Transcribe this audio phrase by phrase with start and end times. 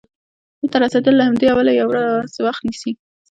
[0.61, 2.91] هلته رسیدل له همدې امله یوه ورځ وخت نیسي.